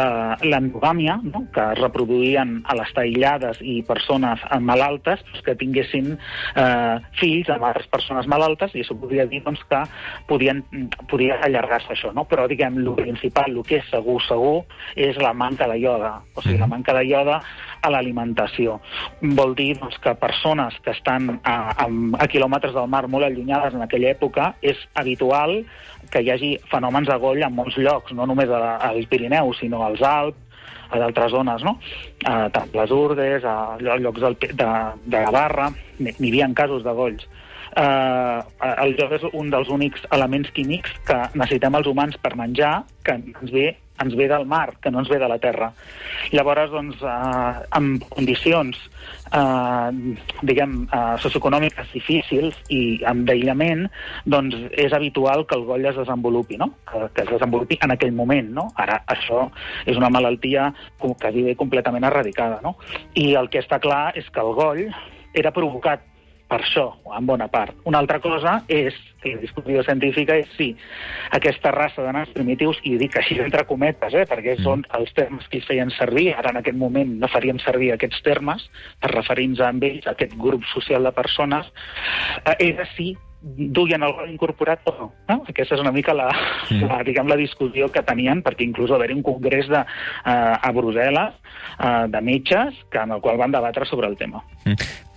de 0.00 0.08
l'endogàmia, 0.48 1.18
no? 1.22 1.46
que 1.54 1.66
es 1.72 1.82
reproduïen 1.82 2.58
a 2.64 2.78
les 2.78 2.92
taillades 2.96 3.62
i 3.62 3.80
persones 3.88 4.44
malaltes 4.60 5.24
doncs, 5.24 5.44
que 5.46 5.56
tinguessin 5.58 6.14
eh, 6.14 6.96
fills 7.18 7.50
amb 7.54 7.68
altres 7.70 7.88
persones 7.92 8.28
malaltes, 8.30 8.74
i 8.74 8.84
això 8.84 8.96
podria 8.98 9.26
dir 9.30 9.42
doncs, 9.46 9.62
que 9.68 9.82
podien, 10.28 10.62
podia 11.10 11.38
allargar-se 11.44 11.94
això, 11.94 12.12
no? 12.14 12.26
però 12.28 12.48
diguem, 12.50 12.78
el 12.78 13.17
principal, 13.18 13.50
el 13.50 13.64
que 13.66 13.78
és 13.82 13.90
segur, 13.90 14.20
segur, 14.22 14.64
és 14.96 15.18
la 15.18 15.32
manca 15.34 15.68
de 15.68 15.78
ioda. 15.78 16.22
O 16.34 16.42
sigui, 16.42 16.58
la 16.58 16.66
mhm. 16.66 16.78
manca 16.78 16.94
de 16.94 17.04
ioda 17.06 17.40
a 17.82 17.90
l'alimentació. 17.90 18.78
Vol 19.20 19.54
dir 19.58 19.74
doncs, 19.78 19.98
que 20.02 20.14
persones 20.14 20.78
que 20.84 20.94
estan 20.94 21.40
a, 21.42 21.56
a, 21.84 21.86
a 22.18 22.28
quilòmetres 22.30 22.74
del 22.74 22.88
mar 22.88 23.06
molt 23.08 23.26
allunyades 23.26 23.74
en 23.74 23.82
aquella 23.82 24.12
època 24.14 24.52
és 24.62 24.78
habitual 24.94 25.64
que 26.12 26.22
hi 26.22 26.30
hagi 26.32 26.52
fenòmens 26.70 27.08
de 27.10 27.16
goll 27.20 27.42
en 27.42 27.54
molts 27.54 27.76
llocs, 27.76 28.14
no 28.16 28.26
només 28.26 28.50
al 28.50 29.02
Pirineu, 29.10 29.52
sinó 29.58 29.82
als 29.84 30.02
Alps, 30.02 30.38
a 30.88 30.96
d'altres 30.96 31.34
zones, 31.34 31.60
no? 31.66 31.74
A 32.24 32.46
tant 32.48 32.70
les 32.72 32.90
Urdes, 32.94 33.44
a 33.44 33.76
llocs 33.76 34.22
del, 34.22 34.38
de, 34.40 34.68
de 35.04 35.20
la 35.20 35.32
Barra, 35.34 35.68
n'hi 35.98 36.30
havia 36.30 36.48
casos 36.56 36.86
de 36.86 36.94
golls 36.96 37.26
eh, 37.76 38.38
el 38.84 38.96
joc 39.00 39.18
és 39.18 39.26
un 39.32 39.50
dels 39.50 39.68
únics 39.68 40.06
elements 40.14 40.50
químics 40.56 40.94
que 41.08 41.18
necessitem 41.34 41.74
els 41.80 41.90
humans 41.90 42.16
per 42.22 42.34
menjar, 42.36 42.80
que 43.04 43.18
ens 43.18 43.52
ve 43.52 43.74
ens 44.02 44.14
ve 44.14 44.28
del 44.28 44.46
mar, 44.46 44.76
que 44.80 44.90
no 44.90 45.00
ens 45.00 45.08
ve 45.08 45.18
de 45.18 45.28
la 45.28 45.38
terra. 45.38 45.72
Llavors, 46.32 46.70
doncs, 46.70 47.02
eh, 47.02 47.66
amb 47.78 48.04
condicions 48.10 48.78
eh, 49.32 50.14
diguem, 50.42 50.76
eh, 50.86 51.16
socioeconòmiques 51.24 51.92
difícils 51.92 52.56
i 52.74 53.00
amb 53.08 53.26
d'aïllament, 53.28 53.86
doncs 54.24 54.56
és 54.70 54.94
habitual 54.94 55.46
que 55.46 55.58
el 55.58 55.66
goll 55.68 55.86
es 55.90 55.98
desenvolupi, 55.98 56.58
no? 56.60 56.72
que, 56.90 57.08
que 57.14 57.26
es 57.26 57.32
desenvolupi 57.34 57.78
en 57.82 57.94
aquell 57.96 58.14
moment. 58.14 58.52
No? 58.54 58.68
Ara, 58.76 59.02
això 59.06 59.48
és 59.86 59.98
una 59.98 60.10
malaltia 60.10 60.70
quasi 60.98 61.54
completament 61.58 62.06
erradicada. 62.06 62.60
No? 62.62 62.76
I 63.14 63.32
el 63.38 63.50
que 63.50 63.62
està 63.64 63.80
clar 63.82 64.12
és 64.18 64.28
que 64.30 64.44
el 64.44 64.54
goll 64.56 64.86
era 65.34 65.52
provocat 65.54 66.07
per 66.48 66.62
això, 66.62 66.86
en 67.16 67.26
bona 67.28 67.48
part. 67.52 67.76
Una 67.88 68.00
altra 68.00 68.18
cosa 68.24 68.62
és, 68.72 68.96
que 69.20 69.34
la 69.34 69.42
discussió 69.42 69.82
científica 69.84 70.36
és 70.38 70.48
si 70.56 70.70
aquesta 71.36 71.72
raça 71.74 72.04
de 72.04 72.12
nans 72.14 72.32
primitius, 72.32 72.80
i 72.88 72.96
dic 73.00 73.18
així 73.20 73.38
entre 73.44 73.66
cometes, 73.68 74.16
eh, 74.16 74.24
perquè 74.28 74.56
mm. 74.56 74.64
són 74.64 74.84
els 74.98 75.12
termes 75.16 75.46
que 75.52 75.60
es 75.60 75.68
feien 75.68 75.92
servir, 75.98 76.30
ara 76.38 76.54
en 76.54 76.62
aquest 76.62 76.78
moment 76.78 77.18
no 77.20 77.30
faríem 77.30 77.60
servir 77.60 77.92
aquests 77.94 78.22
termes 78.24 78.64
per 79.02 79.12
referir-nos 79.12 79.60
a 79.60 79.72
ells, 79.76 80.06
a 80.06 80.14
aquest 80.16 80.36
grup 80.40 80.64
social 80.72 81.04
de 81.04 81.12
persones, 81.16 81.68
eh, 82.44 82.56
era 82.72 82.88
si 82.96 83.12
duien 83.40 84.02
el 84.02 84.12
gol 84.12 84.30
incorporat 84.30 84.80
o 84.90 84.94
no. 84.98 85.08
no? 85.28 85.36
Aquesta 85.46 85.76
és 85.76 85.82
una 85.82 85.92
mica 85.94 86.14
la, 86.16 86.26
mm. 86.70 86.88
la, 86.88 87.02
diguem, 87.06 87.28
la 87.30 87.38
discussió 87.38 87.90
que 87.94 88.02
tenien, 88.06 88.42
perquè 88.42 88.66
inclús 88.66 88.90
va 88.90 88.98
haver 88.98 89.12
un 89.14 89.22
congrés 89.26 89.68
de, 89.70 89.84
uh, 89.84 90.56
a 90.58 90.72
Brussel·les 90.74 91.36
uh, 91.36 92.08
de 92.10 92.24
metges 92.24 92.80
que, 92.90 93.04
en 93.04 93.14
el 93.14 93.22
qual 93.22 93.38
van 93.38 93.54
debatre 93.54 93.86
sobre 93.86 94.10
el 94.10 94.18
tema. 94.18 94.42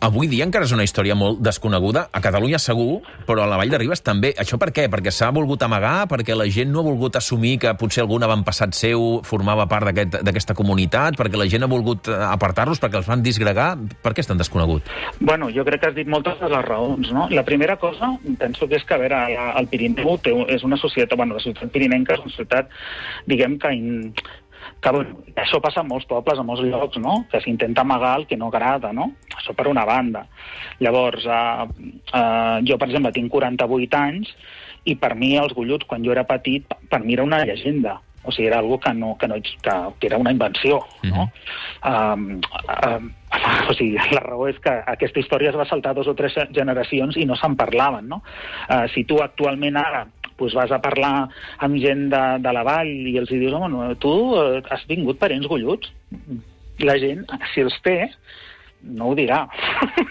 Avui 0.01 0.25
dia 0.25 0.47
encara 0.47 0.65
és 0.65 0.71
una 0.73 0.81
història 0.81 1.13
molt 1.13 1.43
desconeguda. 1.45 2.07
A 2.09 2.19
Catalunya 2.25 2.57
segur, 2.57 3.03
però 3.27 3.43
a 3.43 3.49
la 3.51 3.59
Vall 3.59 3.69
de 3.69 3.77
Ribes 3.77 4.01
també. 4.01 4.31
Això 4.41 4.57
per 4.57 4.71
què? 4.73 4.87
Perquè 4.89 5.11
s'ha 5.13 5.27
volgut 5.29 5.61
amagar? 5.61 6.07
Perquè 6.09 6.33
la 6.33 6.47
gent 6.49 6.71
no 6.73 6.81
ha 6.81 6.85
volgut 6.87 7.19
assumir 7.19 7.59
que 7.61 7.73
potser 7.77 8.01
algun 8.01 8.25
avantpassat 8.25 8.73
seu 8.73 9.19
formava 9.29 9.67
part 9.69 9.91
d'aquesta 9.91 10.25
aquest, 10.33 10.55
comunitat? 10.57 11.19
Perquè 11.19 11.37
la 11.37 11.45
gent 11.51 11.67
ha 11.67 11.69
volgut 11.69 12.09
eh, 12.09 12.17
apartar-los? 12.31 12.81
Perquè 12.81 12.97
els 12.97 13.11
van 13.11 13.21
disgregar? 13.21 13.75
Per 14.01 14.15
què 14.17 14.25
és 14.25 14.31
tan 14.31 14.41
desconegut? 14.41 14.89
Bueno, 15.19 15.51
jo 15.53 15.61
crec 15.69 15.83
que 15.83 15.91
has 15.91 15.99
dit 15.99 16.09
moltes 16.09 16.41
de 16.41 16.49
les 16.49 16.65
raons, 16.65 17.13
no? 17.13 17.27
La 17.29 17.45
primera 17.45 17.77
cosa, 17.77 18.09
penso 18.41 18.65
que 18.65 18.81
és 18.81 18.87
que, 18.89 18.97
a 18.97 19.03
veure, 19.03 19.21
el 19.61 19.69
Pirineu 19.69 20.17
té, 20.17 20.33
és 20.57 20.65
una 20.65 20.81
societat, 20.81 21.13
bueno, 21.13 21.37
la 21.37 21.45
ciutat 21.45 21.69
pirinenca 21.69 22.17
és 22.17 22.25
una 22.25 22.33
ciutat, 22.39 22.73
diguem 23.29 23.59
que 23.61 23.75
in, 23.77 23.93
bueno, 24.89 25.19
això 25.37 25.59
passa 25.61 25.83
en 25.83 25.89
molts 25.91 26.07
pobles, 26.09 26.39
en 26.39 26.47
molts 26.47 26.63
llocs, 26.65 26.97
no? 26.97 27.25
que 27.29 27.41
s'intenta 27.43 27.85
amagar 27.85 28.15
el 28.19 28.27
que 28.27 28.37
no 28.37 28.49
agrada, 28.49 28.91
no? 28.93 29.11
això 29.37 29.53
per 29.53 29.67
una 29.69 29.85
banda. 29.85 30.25
Llavors, 30.79 31.25
eh, 31.25 31.91
eh, 32.13 32.57
jo, 32.65 32.77
per 32.77 32.89
exemple, 32.89 33.13
tinc 33.13 33.29
48 33.31 33.99
anys 33.99 34.33
i 34.89 34.95
per 34.97 35.13
mi 35.15 35.35
els 35.37 35.53
golluts, 35.53 35.85
quan 35.85 36.01
jo 36.03 36.15
era 36.15 36.25
petit, 36.25 36.65
per 36.89 37.03
mi 37.03 37.13
era 37.13 37.27
una 37.27 37.43
llegenda. 37.45 37.99
O 38.23 38.31
sigui, 38.31 38.47
era 38.47 38.59
algo 38.59 38.79
que, 38.79 38.93
no, 38.93 39.15
que, 39.17 39.27
no, 39.27 39.35
que, 39.41 39.75
que 39.99 40.07
era 40.07 40.17
una 40.17 40.31
invenció, 40.31 40.79
no? 41.03 41.25
Mm 41.25 41.29
-hmm. 41.81 42.13
um, 42.13 42.41
um, 42.85 43.11
o 43.69 43.73
sigui, 43.73 43.97
la 44.11 44.19
raó 44.21 44.47
és 44.47 44.59
que 44.59 44.69
aquesta 44.69 45.19
història 45.19 45.49
es 45.49 45.57
va 45.57 45.65
saltar 45.65 45.95
dos 45.95 46.07
o 46.07 46.13
tres 46.13 46.33
generacions 46.53 47.17
i 47.17 47.25
no 47.25 47.35
se'n 47.35 47.55
parlaven, 47.55 48.07
no? 48.07 48.21
Uh, 48.69 48.87
si 48.93 49.03
tu 49.05 49.21
actualment 49.21 49.77
ara 49.77 50.07
pues 50.41 50.55
vas 50.57 50.71
a 50.73 50.81
parlar 50.81 51.29
amb 51.61 51.77
gent 51.77 52.07
de, 52.09 52.21
de 52.41 52.53
la 52.57 52.63
vall 52.65 52.89
i 52.89 53.13
els 53.21 53.29
dius, 53.29 53.53
home, 53.53 53.69
no, 53.69 53.91
tu 54.01 54.13
eh, 54.41 54.63
has 54.73 54.87
vingut 54.89 55.19
parents 55.21 55.45
golluts? 55.45 55.91
La 56.81 56.95
gent, 56.97 57.27
si 57.53 57.61
els 57.61 57.75
té, 57.85 57.99
no 58.81 59.11
ho 59.11 59.15
dirà. 59.15 59.43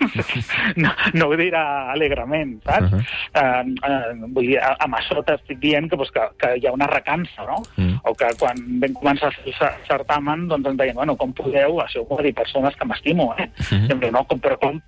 no, 0.83 0.93
no 1.19 1.27
ho 1.27 1.39
dirà 1.41 1.65
alegrement, 1.97 2.53
saps? 2.63 2.93
Uh 2.93 3.01
-huh. 3.01 3.65
uh, 3.67 3.89
uh, 3.91 4.29
vull 4.37 4.53
dir, 4.53 4.61
amb 4.63 4.95
això 5.01 5.19
t'estic 5.27 5.59
dient 5.59 5.91
que, 5.91 5.99
pues, 5.99 6.13
que, 6.15 6.29
que 6.39 6.53
hi 6.61 6.67
ha 6.67 6.77
una 6.79 6.87
recança, 6.87 7.43
no? 7.51 7.59
Uh 7.59 7.83
mm. 7.83 7.89
-huh. 7.89 8.01
O 8.05 8.15
que 8.15 8.31
quan 8.39 8.57
vam 8.81 8.95
començar 8.95 9.33
el 9.45 9.55
certamen, 9.89 10.47
doncs 10.47 10.69
ens 10.69 10.79
deien, 10.79 10.95
bueno, 10.95 11.17
com 11.17 11.33
podeu, 11.33 11.81
això 11.81 12.07
ho 12.07 12.17
va 12.17 12.23
dir 12.23 12.35
persones 12.35 12.77
que 12.77 12.87
m'estimo, 12.87 13.35
eh? 13.39 13.51
Uh 13.59 13.67
-huh. 13.67 13.89
I 13.89 13.93
em 13.93 13.99
diuen, 13.99 14.13
no, 14.13 14.25
com, 14.25 14.39
però 14.39 14.57
com 14.59 14.81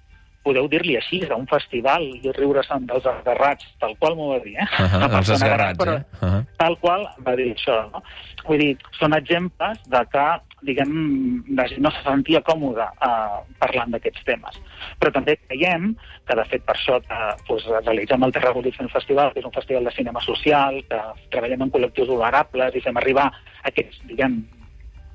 podeu 0.42 0.68
dir-li 0.68 0.96
així, 0.98 1.22
a 1.28 1.36
un 1.38 1.46
festival, 1.50 2.04
i 2.18 2.32
riure-se'n 2.36 2.86
dels 2.90 3.06
esgarrats, 3.06 3.66
tal 3.82 3.94
qual 4.00 4.16
m'ho 4.18 4.32
va 4.32 4.38
dir, 4.44 4.56
eh? 4.58 4.68
Uh 4.78 4.86
-huh, 4.86 5.18
els 5.18 5.30
esgarrats, 5.36 5.78
gran, 5.78 5.82
però, 5.82 5.94
eh? 5.98 6.04
Uh 6.20 6.28
-huh. 6.28 6.46
Tal 6.56 6.78
qual 6.78 7.08
va 7.26 7.36
dir 7.36 7.54
això, 7.54 7.90
no? 7.92 8.02
Vull 8.46 8.58
dir, 8.58 8.76
són 8.98 9.14
exemples 9.14 9.78
de 9.86 10.02
que 10.12 10.26
diguem, 10.62 11.44
la 11.56 11.66
gent 11.68 11.82
no 11.82 11.90
se 11.90 12.02
sentia 12.04 12.42
còmoda 12.46 12.88
eh, 13.02 13.38
parlant 13.58 13.90
d'aquests 13.90 14.24
temes. 14.24 14.58
Però 15.00 15.12
també 15.12 15.36
creiem 15.48 15.94
que, 16.26 16.36
de 16.38 16.44
fet, 16.44 16.64
per 16.64 16.76
això 16.76 16.98
eh, 17.02 17.34
doncs, 17.48 17.66
realitzem 17.84 18.22
el 18.22 18.32
Terra 18.32 18.48
Revolution 18.48 18.88
Festival, 18.88 19.32
que 19.32 19.40
és 19.40 19.48
un 19.48 19.52
festival 19.52 19.84
de 19.84 19.94
cinema 19.96 20.20
social, 20.20 20.82
que 20.88 21.00
treballem 21.34 21.62
en 21.62 21.70
col·lectius 21.70 22.08
vulnerables 22.08 22.74
i 22.74 22.80
fem 22.80 22.96
arribar 22.96 23.30
aquests, 23.62 24.02
diguem, 24.06 24.42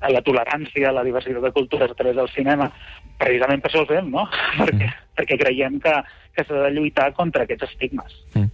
a 0.00 0.12
la 0.14 0.22
tolerància, 0.22 0.88
a 0.88 0.94
la 0.94 1.04
diversitat 1.06 1.42
de 1.42 1.52
cultures 1.52 1.90
a 1.90 1.94
través 1.98 2.16
del 2.16 2.28
cinema, 2.30 2.70
precisament 3.18 3.62
per 3.62 3.70
això 3.70 3.82
el 3.82 3.90
fem, 3.90 4.10
no? 4.14 4.28
Mm. 4.28 4.60
perquè, 4.68 4.90
perquè 5.18 5.38
creiem 5.40 5.78
que, 5.82 5.94
que 6.36 6.44
s'ha 6.46 6.64
de 6.66 6.70
lluitar 6.76 7.08
contra 7.16 7.44
aquests 7.46 7.66
estigmes. 7.68 8.14
Mm. 8.34 8.46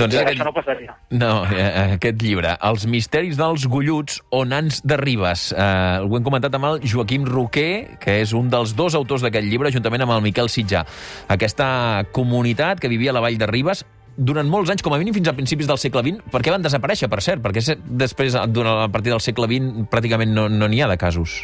Doncs 0.00 0.16
I 0.16 0.20
aquest... 0.22 0.34
això 0.34 0.48
no 0.48 0.54
passaria. 0.56 0.96
No, 1.14 1.30
eh, 1.50 1.68
aquest 1.96 2.20
llibre, 2.22 2.56
Els 2.70 2.86
misteris 2.90 3.38
dels 3.40 3.66
golluts 3.70 4.20
o 4.34 4.42
nans 4.48 4.82
de 4.86 4.98
Ribes. 5.00 5.50
Eh, 5.54 6.02
ho 6.02 6.18
hem 6.18 6.26
comentat 6.26 6.58
amb 6.58 6.70
el 6.72 6.82
Joaquim 6.86 7.28
Roquer, 7.28 8.00
que 8.02 8.20
és 8.24 8.34
un 8.36 8.50
dels 8.52 8.74
dos 8.78 8.98
autors 8.98 9.24
d'aquest 9.26 9.46
llibre, 9.46 9.72
juntament 9.74 10.06
amb 10.06 10.18
el 10.18 10.26
Miquel 10.26 10.50
Sitjà. 10.52 10.84
Aquesta 11.30 11.70
comunitat 12.16 12.82
que 12.82 12.92
vivia 12.92 13.14
a 13.14 13.18
la 13.18 13.24
vall 13.24 13.38
de 13.40 13.50
Ribes 13.50 13.84
durant 14.20 14.48
molts 14.50 14.70
anys, 14.72 14.82
com 14.84 14.92
a 14.92 14.98
mínim 15.00 15.14
fins 15.16 15.30
a 15.30 15.36
principis 15.36 15.68
del 15.70 15.78
segle 15.80 16.02
XX, 16.04 16.26
per 16.32 16.42
què 16.44 16.52
van 16.52 16.64
desaparèixer, 16.64 17.08
per 17.08 17.22
cert? 17.24 17.42
Perquè 17.44 17.78
després, 18.02 18.36
durant, 18.52 18.84
a 18.84 18.90
partir 18.92 19.14
del 19.14 19.22
segle 19.24 19.48
XX, 19.48 19.88
pràcticament 19.92 20.34
no 20.34 20.48
n'hi 20.50 20.82
no 20.82 20.84
ha 20.84 20.90
de 20.92 21.00
casos. 21.00 21.40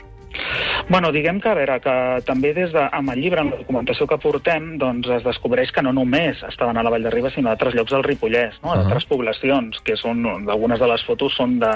Bueno, 0.88 1.10
diguem 1.12 1.40
que, 1.40 1.50
a 1.50 1.56
veure, 1.58 1.78
que 1.82 1.94
també 2.26 2.52
des 2.54 2.70
de, 2.74 2.82
amb 2.94 3.10
el 3.10 3.20
llibre, 3.20 3.42
en 3.42 3.50
la 3.50 3.58
documentació 3.58 4.06
que 4.06 4.18
portem, 4.22 4.76
doncs 4.78 5.08
es 5.16 5.24
descobreix 5.26 5.72
que 5.74 5.82
no 5.82 5.92
només 5.96 6.42
estaven 6.46 6.78
a 6.78 6.84
la 6.86 6.92
Vall 6.94 7.06
de 7.06 7.10
Riba, 7.10 7.32
sinó 7.34 7.50
a 7.50 7.56
altres 7.56 7.74
llocs 7.74 7.94
del 7.94 8.04
Ripollès, 8.06 8.60
no? 8.62 8.70
a 8.70 8.76
altres 8.78 9.02
uh 9.02 9.06
-huh. 9.06 9.16
poblacions, 9.16 9.80
que 9.82 9.96
són, 9.96 10.24
algunes 10.48 10.78
de 10.78 10.86
les 10.86 11.04
fotos 11.04 11.34
són 11.34 11.58
de, 11.58 11.72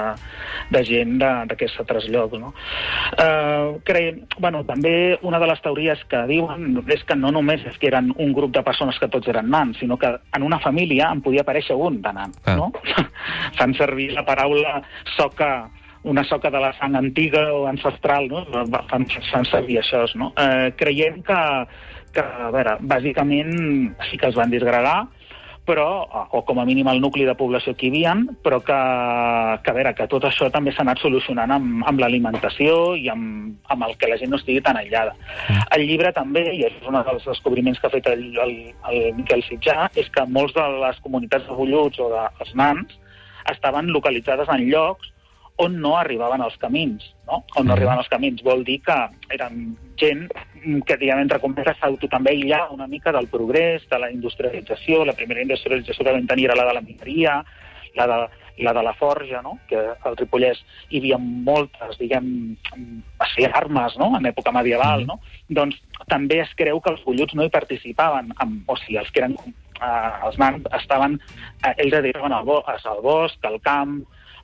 de 0.69 0.83
gent 0.85 1.17
d'aquests 1.19 1.79
altres 1.79 2.07
llocs. 2.07 2.39
No? 2.39 2.53
Uh, 3.19 3.81
creiem, 3.83 4.21
bueno, 4.39 4.63
també 4.63 5.19
una 5.21 5.39
de 5.39 5.47
les 5.47 5.61
teories 5.61 5.99
que 6.05 6.25
diuen 6.27 6.83
és 6.87 7.03
que 7.03 7.15
no 7.15 7.31
només 7.31 7.65
és 7.65 7.77
que 7.77 7.87
eren 7.87 8.13
un 8.17 8.33
grup 8.33 8.53
de 8.53 8.63
persones 8.63 8.97
que 8.99 9.07
tots 9.07 9.27
eren 9.27 9.49
nans, 9.49 9.77
sinó 9.77 9.97
que 9.97 10.07
en 10.33 10.43
una 10.43 10.59
família 10.59 11.11
en 11.11 11.21
podia 11.21 11.41
aparèixer 11.41 11.75
un 11.75 12.01
de 12.01 12.13
nan. 12.13 12.31
Uh 12.31 12.53
-huh. 12.53 12.55
no? 12.55 12.71
Fan 13.57 13.73
servir 13.73 14.13
la 14.13 14.25
paraula 14.25 14.81
soca 15.17 15.69
una 16.03 16.23
soca 16.23 16.49
de 16.49 16.59
la 16.59 16.73
sang 16.79 16.95
antiga 16.95 17.51
o 17.53 17.65
ancestral, 17.67 18.27
no? 18.27 18.45
fan, 18.89 19.07
fan 19.31 19.45
servir 19.45 19.79
això, 19.81 20.03
no? 20.15 20.31
Eh, 20.37 20.73
creiem 20.77 21.21
que, 21.25 21.39
que, 22.13 22.21
a 22.21 22.51
veure, 22.53 22.77
bàsicament 22.81 23.51
sí 24.09 24.17
que 24.17 24.31
es 24.31 24.37
van 24.37 24.53
disgregar, 24.53 25.03
però, 25.61 25.87
o 26.33 26.41
com 26.41 26.57
a 26.59 26.65
mínim 26.65 26.87
el 26.89 26.99
nucli 26.99 27.23
de 27.23 27.35
població 27.37 27.75
que 27.77 27.85
hi 27.85 27.91
havia, 27.91 28.15
però 28.43 28.57
que, 28.65 28.77
que, 29.61 29.71
a 29.71 29.75
veure, 29.77 29.93
que 29.95 30.07
tot 30.09 30.25
això 30.25 30.49
també 30.51 30.73
s'ha 30.73 30.81
anat 30.81 30.99
solucionant 31.03 31.53
amb, 31.53 31.85
amb 31.87 32.01
l'alimentació 32.01 32.95
i 32.97 33.05
amb, 33.13 33.53
amb 33.69 33.85
el 33.85 33.93
que 34.01 34.09
la 34.09 34.17
gent 34.17 34.33
no 34.33 34.39
estigui 34.41 34.63
tan 34.65 34.79
aïllada. 34.81 35.13
Mm. 35.47 35.67
El 35.77 35.85
llibre 35.85 36.11
també, 36.17 36.47
i 36.57 36.65
és 36.65 36.81
un 36.89 36.97
dels 36.97 37.29
descobriments 37.29 37.79
que 37.79 37.87
ha 37.87 37.93
fet 37.93 38.09
el, 38.09 38.25
el, 38.41 38.57
el 38.89 38.99
Miquel 39.21 39.45
Sitjà, 39.45 39.85
és 39.95 40.09
que 40.09 40.25
molts 40.27 40.57
de 40.57 40.65
les 40.81 40.99
comunitats 41.05 41.45
de 41.45 41.61
bulluts 41.61 42.01
o 42.01 42.09
dels 42.15 42.57
nans 42.57 42.97
estaven 43.53 43.93
localitzades 43.93 44.49
en 44.49 44.65
llocs 44.69 45.13
on 45.57 45.79
no 45.81 45.95
arribaven 45.97 46.41
els 46.41 46.55
camins, 46.61 47.03
no? 47.27 47.41
On 47.59 47.67
no 47.67 47.73
arribaven 47.75 48.01
els 48.01 48.09
camins. 48.09 48.41
Vol 48.45 48.63
dir 48.67 48.79
que 48.85 48.97
eren 49.35 49.75
gent 49.99 50.27
que, 50.31 50.97
diguem, 50.97 51.23
entre 51.23 51.41
cometes, 51.41 51.77
s'auto 51.79 52.09
també 52.09 52.33
aïllar 52.33 52.67
una 52.73 52.87
mica 52.87 53.13
del 53.13 53.27
progrés, 53.31 53.85
de 53.89 53.99
la 53.99 54.11
industrialització. 54.11 55.03
La 55.05 55.17
primera 55.17 55.43
industrialització 55.43 56.05
que 56.05 56.15
vam 56.15 56.29
tenir 56.29 56.49
era 56.49 56.57
la 56.57 56.67
de 56.69 56.77
la 56.77 56.85
mineria, 56.85 57.41
la 57.95 58.07
de, 58.07 58.17
la 58.63 58.73
de 58.73 58.83
la 58.83 58.93
forja, 58.93 59.41
no? 59.41 59.57
que 59.67 59.77
al 59.77 60.17
Ripollès 60.17 60.61
hi 60.89 61.01
havia 61.01 61.17
moltes, 61.21 61.97
diguem, 61.99 62.29
a 63.19 63.27
ser 63.33 63.51
armes 63.57 63.97
no? 63.99 64.13
en 64.17 64.29
època 64.31 64.53
medieval. 64.55 65.05
No? 65.07 65.19
Doncs 65.49 65.81
també 66.09 66.41
es 66.45 66.53
creu 66.57 66.81
que 66.81 66.93
els 66.93 67.03
bulluts 67.05 67.35
no 67.37 67.45
hi 67.45 67.53
participaven, 67.53 68.33
amb, 68.43 68.63
o 68.69 68.77
sigui, 68.79 68.99
els 69.01 69.11
que 69.11 69.23
eren 69.23 69.37
eh, 69.81 70.25
els 70.27 70.39
nans 70.41 70.65
estaven, 70.79 71.19
eh, 71.63 71.75
ells 71.77 71.93
dedicaven 71.97 72.33
al, 72.37 72.47
bo, 72.47 72.61
al 72.65 73.03
bosc, 73.03 73.37
al 73.45 73.59
camp, 73.65 74.01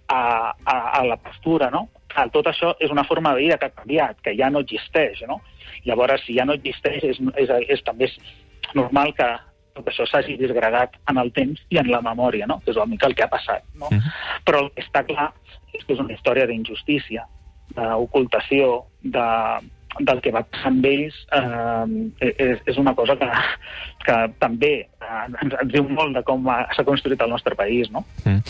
a, 0.07 0.53
a, 0.65 0.77
a 0.99 1.03
la 1.05 1.17
postura, 1.17 1.69
no? 1.73 1.87
Tot 2.33 2.47
això 2.49 2.73
és 2.81 2.89
una 2.89 3.03
forma 3.05 3.33
de 3.35 3.43
vida 3.43 3.57
que 3.61 3.67
ha 3.67 3.75
canviat, 3.75 4.21
que 4.25 4.33
ja 4.37 4.49
no 4.49 4.63
existeix, 4.65 5.21
no? 5.29 5.41
Llavors, 5.85 6.23
si 6.25 6.37
ja 6.37 6.45
no 6.47 6.55
existeix, 6.57 7.03
és, 7.03 7.19
és, 7.35 7.51
és 7.67 7.83
també 7.85 8.09
és 8.09 8.17
normal 8.75 9.13
que 9.15 9.27
tot 9.77 9.91
això 9.91 10.07
s'hagi 10.09 10.37
disgregat 10.39 10.97
en 11.11 11.21
el 11.21 11.31
temps 11.35 11.61
i 11.69 11.77
en 11.81 11.91
la 11.91 12.01
memòria, 12.01 12.47
no? 12.49 12.59
que 12.63 12.71
és 12.73 12.79
una 12.79 12.89
mica 12.89 13.07
el 13.09 13.15
que 13.15 13.25
ha 13.25 13.31
passat. 13.31 13.63
No? 13.75 13.87
Uh 13.91 13.95
mhm. 13.95 14.01
-huh. 14.01 14.41
Però 14.45 14.63
el 14.63 14.71
que 14.73 14.81
està 14.81 15.05
clar 15.05 15.31
és 15.73 15.85
que 15.85 15.93
és 15.93 15.99
una 15.99 16.13
història 16.13 16.47
d'injustícia, 16.47 17.27
d'ocultació, 17.75 18.85
de, 19.03 19.27
del 19.99 20.21
que 20.21 20.31
va 20.31 20.43
passar 20.43 20.71
amb 20.71 20.85
ells 20.85 21.15
eh, 21.33 21.85
és, 22.19 22.59
és 22.65 22.77
una 22.77 22.93
cosa 22.95 23.15
que, 23.15 23.29
que 24.05 24.17
també 24.39 24.73
eh, 25.01 25.41
ens, 25.41 25.53
ens 25.61 25.71
diu 25.73 25.87
molt 25.89 26.15
de 26.15 26.23
com 26.23 26.45
s'ha 26.45 26.83
construït 26.83 27.21
el 27.21 27.29
nostre 27.29 27.55
país, 27.55 27.89
no? 27.91 28.05
Mm. 28.25 28.41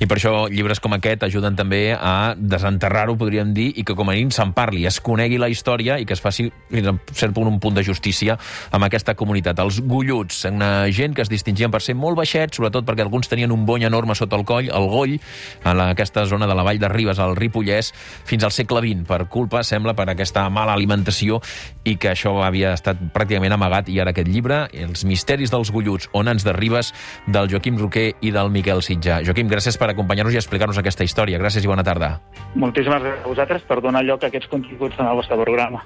I 0.00 0.06
per 0.08 0.18
això 0.18 0.46
llibres 0.52 0.80
com 0.82 0.92
aquest 0.96 1.24
ajuden 1.26 1.56
també 1.56 1.96
a 1.96 2.34
desenterrar-ho, 2.36 3.16
podríem 3.18 3.52
dir, 3.56 3.70
i 3.80 3.84
que 3.86 3.96
com 3.96 4.10
a 4.10 4.16
mínim 4.16 4.32
se'n 4.34 4.52
parli, 4.56 4.84
es 4.88 5.00
conegui 5.00 5.38
la 5.40 5.48
història 5.52 5.98
i 6.00 6.06
que 6.06 6.16
es 6.16 6.22
faci, 6.22 6.48
fins 6.70 6.90
a 6.90 6.96
cert 7.12 7.34
punt, 7.36 7.48
un 7.48 7.60
punt 7.62 7.76
de 7.76 7.84
justícia 7.86 8.36
amb 8.70 8.86
aquesta 8.86 9.14
comunitat. 9.16 9.58
Els 9.62 9.80
golluts, 9.80 10.44
una 10.50 10.88
gent 10.92 11.16
que 11.16 11.24
es 11.24 11.32
distingien 11.32 11.72
per 11.72 11.82
ser 11.84 11.96
molt 11.96 12.18
baixets, 12.18 12.58
sobretot 12.58 12.86
perquè 12.86 13.04
alguns 13.06 13.30
tenien 13.32 13.52
un 13.52 13.64
bony 13.66 13.86
enorme 13.88 14.14
sota 14.18 14.36
el 14.36 14.44
coll, 14.48 14.68
el 14.68 14.88
goll, 14.92 15.16
la, 15.64 15.90
aquesta 15.90 16.26
zona 16.26 16.46
de 16.46 16.56
la 16.56 16.64
vall 16.66 16.80
de 16.82 16.90
Ribes, 16.92 17.20
al 17.22 17.36
Ripollès, 17.36 17.92
fins 18.26 18.44
al 18.44 18.54
segle 18.54 18.82
XX, 18.84 19.06
per 19.08 19.26
culpa, 19.32 19.62
sembla, 19.64 19.96
per 19.96 20.08
aquesta 20.12 20.46
mala 20.52 20.76
alimentació 20.76 21.40
i 21.86 21.96
que 22.00 22.12
això 22.12 22.36
havia 22.44 22.74
estat 22.76 23.00
pràcticament 23.14 23.56
amagat 23.56 23.90
i 23.92 24.00
ara 24.02 24.12
aquest 24.14 24.28
llibre, 24.28 24.66
Els 24.76 25.04
misteris 25.08 25.50
dels 25.52 25.70
golluts 25.72 26.10
o 26.12 26.22
nans 26.26 26.44
de 26.44 26.52
Ribes, 26.52 26.92
del 27.26 27.48
Joaquim 27.50 27.78
Roquer 27.80 28.12
i 28.20 28.32
del 28.34 28.50
Miquel 28.52 28.82
Sitjà. 28.84 29.20
Joaquim, 29.24 29.48
gràcies 29.48 29.78
per 29.86 29.94
acompanyar-nos 29.94 30.34
i 30.34 30.40
explicar-nos 30.40 30.80
aquesta 30.82 31.06
història. 31.06 31.38
Gràcies 31.38 31.64
i 31.64 31.70
bona 31.70 31.84
tarda. 31.86 32.16
Moltíssimes 32.58 33.04
gràcies 33.04 33.22
a 33.24 33.30
vosaltres 33.30 33.66
per 33.68 33.78
donar 33.84 34.02
lloc 34.02 34.24
a 34.24 34.32
aquests 34.32 34.50
continguts 34.50 34.98
en 34.98 35.06
el 35.06 35.20
vostre 35.20 35.38
programa. 35.38 35.84